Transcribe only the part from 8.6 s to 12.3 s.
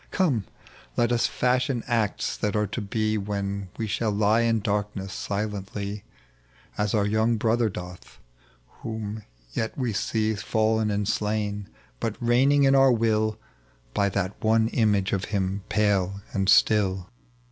whom yet we see Fallen and slain, but